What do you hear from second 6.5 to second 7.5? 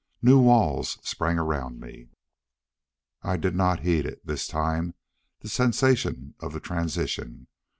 the transition.